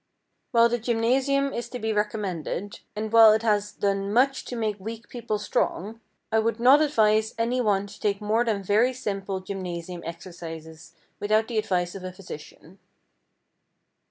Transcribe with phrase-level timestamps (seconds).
[0.49, 4.79] While the gymnasium is to be recommended, and while it has done much to make
[4.79, 9.41] weak people strong, I would not advise any one to take more than very simple
[9.41, 12.79] gymnasium exercises without the advice of a physician.